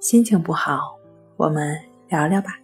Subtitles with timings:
[0.00, 0.98] 心情不好，
[1.36, 2.58] 我们聊聊吧。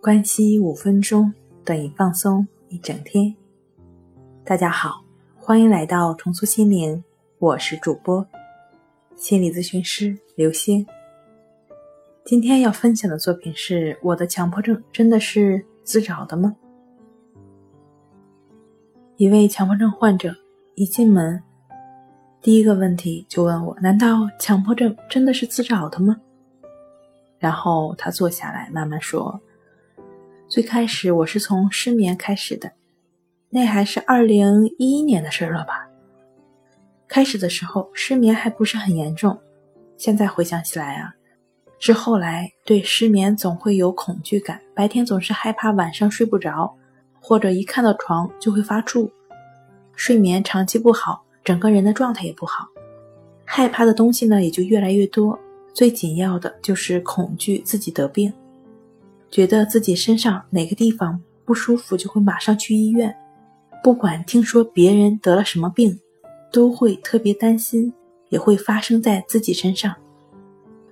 [0.00, 1.34] 关系五分钟
[1.64, 3.34] 等于放松一整天。
[4.44, 5.02] 大家好，
[5.36, 7.02] 欢迎来到重塑心灵，
[7.40, 8.24] 我是主播
[9.16, 10.86] 心理咨询师刘星。
[12.24, 16.54] 今天要分享的作品是：我的强迫症真的是自找的吗？
[19.16, 20.32] 一位强迫症患者
[20.76, 21.42] 一进门。
[22.42, 26.16] 第一个问题就问我：难道强迫症真的是自找的吗？
[27.38, 29.38] 然后他坐下来慢慢说：
[30.48, 32.72] 最开始我是从失眠开始的，
[33.50, 35.86] 那还是二零一一年的事了吧？
[37.06, 39.38] 开始的时候失眠还不是很严重，
[39.98, 41.14] 现在回想起来啊，
[41.78, 46.74] 是后来对失眠总会有恐惧感，白天总是害怕晚上睡不着，
[47.20, 49.10] 或者一看到床就会发怵，
[49.94, 51.22] 睡眠长期不好。
[51.50, 52.68] 整个人的状态也不好，
[53.44, 55.36] 害怕的东西呢也就越来越多。
[55.74, 58.32] 最紧要的就是恐惧自己得病，
[59.32, 63.12] 觉得自己身上哪个地方不舒服就会马上去医院。
[63.82, 65.98] 不管听说别人得了什么病，
[66.52, 67.92] 都会特别担心，
[68.28, 69.92] 也会发生在自己身上。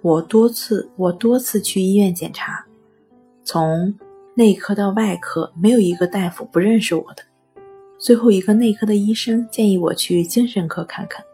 [0.02, 2.66] 我多次我多次去医院检查，
[3.44, 3.94] 从
[4.34, 7.22] 内科到外科，没有一个大夫不认识我的。
[7.98, 11.24] 最后一个内科的医生建议我去精神科看看。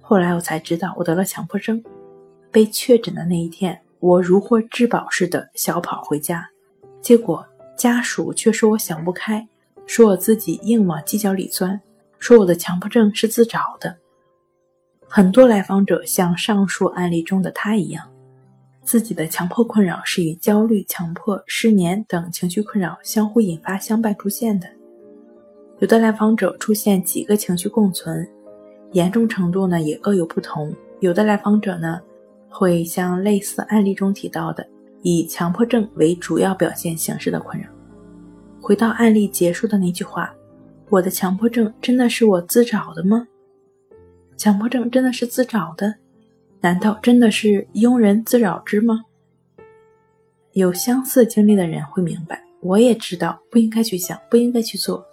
[0.00, 1.82] 后来我才知道我得了强迫症。
[2.50, 6.46] 被确诊的那一天，我如获至宝似的小跑回家，
[7.00, 7.42] 结果
[7.78, 9.48] 家属却说我想不开，
[9.86, 11.80] 说我自己硬往犄角里钻，
[12.18, 13.96] 说我的强迫症是自找的。
[15.08, 18.06] 很多来访者像上述案例中的他一样，
[18.84, 24.68] 自己的强迫困扰是与焦虑、强迫、失眠等情绪困扰相互引发相伴出现的。
[25.82, 28.24] 有的来访者出现几个情绪共存，
[28.92, 30.72] 严重程度呢也各有不同。
[31.00, 32.00] 有的来访者呢，
[32.48, 34.64] 会像类似案例中提到的，
[35.02, 37.68] 以强迫症为主要表现形式的困扰。
[38.60, 40.32] 回到案例结束的那句话
[40.88, 43.26] ：“我的强迫症真的是我自找的吗？
[44.36, 45.96] 强迫症真的是自找的？
[46.60, 49.00] 难道真的是庸人自扰之吗？”
[50.54, 55.04] 有相似经历的人会明白，我也知道不应该去想，不应该去做。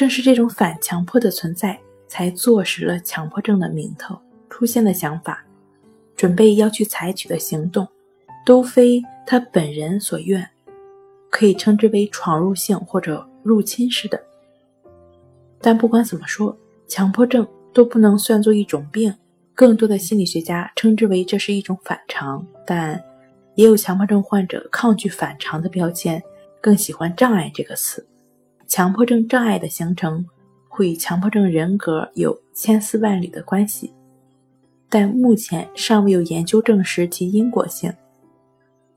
[0.00, 1.78] 正是这种反强迫的存在，
[2.08, 4.18] 才坐实了强迫症的名头。
[4.48, 5.44] 出现的想法，
[6.16, 7.86] 准备要去采取的行动，
[8.46, 10.48] 都非他本人所愿，
[11.28, 14.18] 可以称之为闯入性或者入侵式的。
[15.60, 16.56] 但不管怎么说，
[16.88, 19.14] 强迫症都不能算作一种病，
[19.54, 22.42] 更多的心理学家称之为这是一种反常。
[22.66, 22.98] 但
[23.54, 26.22] 也有强迫症患者抗拒反常的标签，
[26.58, 28.06] 更喜欢障碍这个词。
[28.70, 30.24] 强迫症障碍的形成
[30.68, 33.92] 会与强迫症人格有千丝万缕的关系，
[34.88, 37.92] 但目前尚未有研究证实其因果性。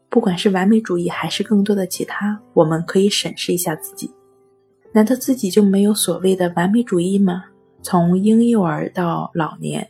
[0.10, 4.12] 不管是完美主义还是更多的其他，我们可以审视一下自己：
[4.92, 7.46] 难道自己就没有所谓的完美主义吗？
[7.82, 9.90] 从婴幼儿到老年，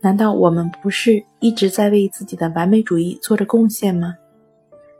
[0.00, 4.16] 难道我们不是一直在为自己的完美主义做着贡献吗？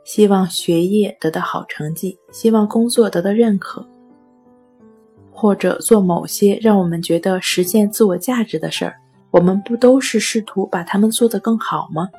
[0.05, 3.85] 希望学业得到好成绩，希望工作得到认可。
[5.37, 8.95] 或者做某些让我们觉得实现自我价值的事儿，
[9.29, 12.09] 我们不都是试图把它们做得更好吗？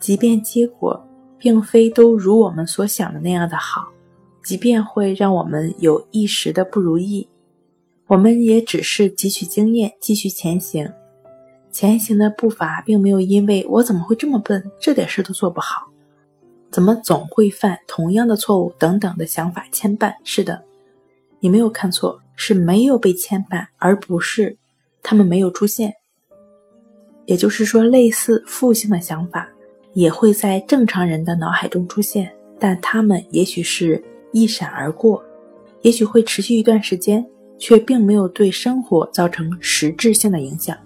[0.00, 0.98] 即便结果
[1.38, 3.86] 并非都如我们所想的那样的好，
[4.42, 7.28] 即便会让我们有一时的不如意，
[8.06, 10.90] 我们也只是汲取经验，继续前行。
[11.70, 15.86] 前行的步伐并没有因为我怎么会这么笨，这点事都做不好，
[16.70, 20.14] 怎么总会犯同样的错误等等的想法牵绊。
[20.24, 20.62] 是的，
[21.40, 22.18] 你没有看错。
[22.36, 24.56] 是没有被牵绊，而不是
[25.02, 25.94] 他们没有出现。
[27.26, 29.48] 也就是说，类似负性的想法
[29.94, 34.02] 也会在正常人的脑海中出现，但他们也许是
[34.32, 35.24] 一闪而过，
[35.82, 37.24] 也许会持续一段时间，
[37.58, 40.76] 却并没有对生活造成实质性的影响。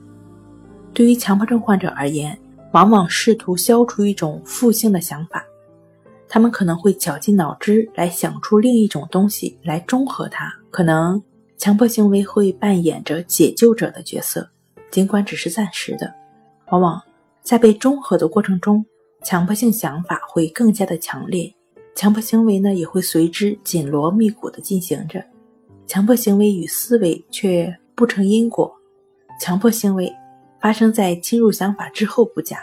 [0.94, 2.38] 对于强迫症患者而言，
[2.72, 5.44] 往往试图消除一种负性的想法。
[6.28, 11.20] 他们可能会绞尽脑汁来想出另一种东西来中和它，可能。
[11.58, 14.48] 强迫行为会扮演着解救者的角色，
[14.92, 16.14] 尽管只是暂时的。
[16.70, 17.02] 往往
[17.42, 18.86] 在被中和的过程中，
[19.24, 21.52] 强迫性想法会更加的强烈，
[21.96, 25.22] 强迫行为呢也会随之紧锣密鼓地进行着。
[25.84, 28.72] 强迫行为与思维却不成因果，
[29.40, 30.14] 强迫行为
[30.60, 32.60] 发生在侵入想法之后不假，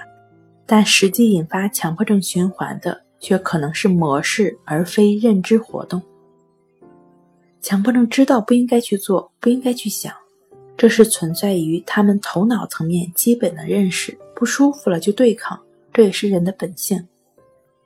[0.65, 6.01] 但实际引发强迫症循环的却可能是模式而非认知活动。
[7.65, 10.13] 强迫症知道不应该去做，不应该去想，
[10.77, 14.15] 这是存在于他们头脑层面基本的认识。
[14.35, 15.59] 不舒服了就对抗，
[15.91, 17.03] 这也是人的本性。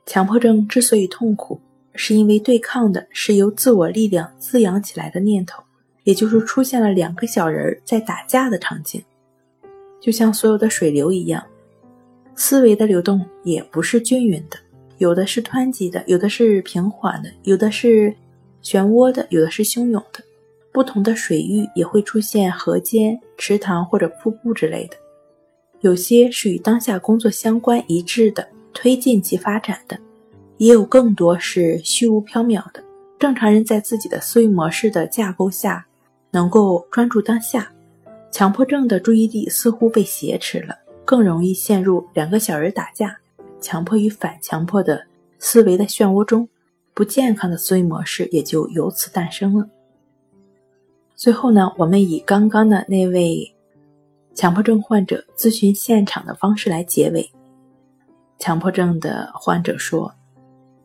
[0.04, 1.58] 强迫症之所以痛苦，
[1.94, 5.62] 是因为对抗的是由自我力量滋养起来的念头，
[6.04, 9.02] 也就是出现了两个小人在打架的场景。
[9.98, 11.42] 就像所有的水流一样，
[12.34, 14.58] 思维的流动也不是均匀的，
[14.98, 18.14] 有的是湍急的，有的是平缓的，有的是
[18.62, 20.22] 漩涡的，有的是汹涌的。
[20.72, 24.96] 不同的水域也会出现河间、池塘或者瀑布之类的，
[25.80, 29.98] 有些是与当下工作相关一致的，推进其发展的，
[30.58, 32.82] 也有更多是虚无缥缈的。
[33.18, 35.84] 正常人在自己的思维模式的架构下，
[36.30, 37.70] 能够专注当下。
[38.30, 43.18] 强迫症的注意力似乎被挟持了，更容易陷入两个小人打架、
[43.60, 45.04] 强迫与反强迫的
[45.40, 46.48] 思维的漩涡中，
[47.00, 49.66] 不健康的思维模式也就由此诞生了。
[51.16, 53.56] 最后呢，我们以刚刚的那位
[54.34, 57.26] 强迫症患者咨询现场的方式来结尾。
[58.38, 60.12] 强迫症的患者说：“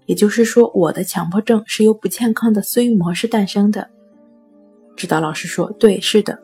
[0.08, 3.86] 也就是说，我的强迫症是由不健康的思维模式诞生的。”
[4.96, 6.42] 指导老师说：“对，是的，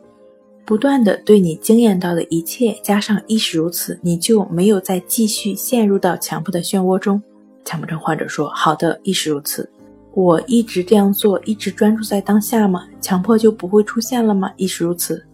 [0.66, 7.22] 不断的对你经验到的一切加上亦是如此，你就没有再继续陷入到强迫的漩涡中。”
[7.64, 9.68] 强迫症患者说：“好的，亦是如此。”
[10.14, 12.86] 我一直这样做，一直专注在当下吗？
[13.00, 14.52] 强迫就不会出现了吗？
[14.56, 15.26] 亦是如此。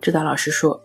[0.00, 0.80] 指导老师说，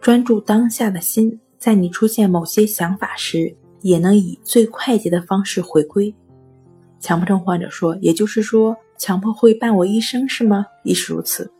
[0.00, 6.14] 专注当下的心，在你出现某些想法时，也能以最快捷的方式回归。
[7.00, 10.66] 强迫症患者说，也就是说，强迫会伴我一生是吗？
[10.82, 11.50] 亦是如此。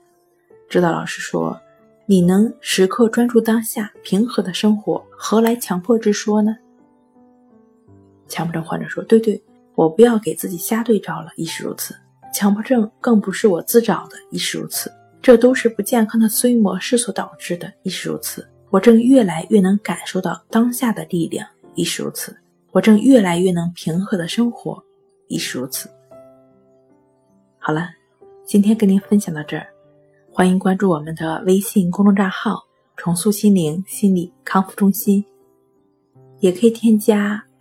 [0.69, 1.59] 指导老师说，
[2.05, 6.55] 你能时刻专注当下，平和的生活，何来强迫之说呢？
[8.29, 9.43] 强迫症患者说，对对。
[9.77, 11.97] 我不要给自己瞎对照了，亦是如此。
[12.33, 14.89] 强迫症更不是我自找的，亦是如此。
[15.21, 18.49] 这都是不健康的思维模式所导致的，亦是如此。
[18.71, 21.45] 我正越来越能感受到当下的力量，
[21.75, 22.37] 亦是如此。
[22.71, 24.81] 我正越来越能平和的生活，
[25.27, 25.91] 亦是如此。
[27.59, 27.89] 好了，
[28.47, 29.67] 今天跟您分享到这儿，
[30.31, 32.63] 欢迎关注我们的微信公众账号
[32.97, 35.25] “重塑心灵心理康复中心”，
[36.39, 37.45] 也可以添加